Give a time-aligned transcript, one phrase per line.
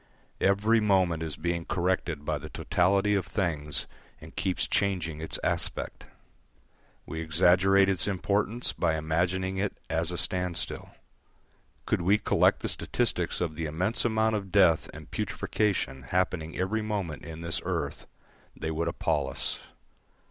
[0.39, 3.85] Every moment it is being corrected by the totality of things
[4.19, 6.05] and keeps changing its aspect.
[7.05, 10.89] We exaggerate its importance by imagining it as a standstill.
[11.85, 16.81] Could we collect the statistics of the immense amount of death and putrefaction happening every
[16.81, 18.07] moment in this earth,
[18.55, 19.59] they would appal us.